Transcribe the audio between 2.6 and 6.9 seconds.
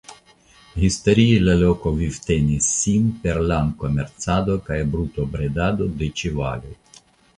sin per lankomercado kaj brutobredado de ĉevaloj.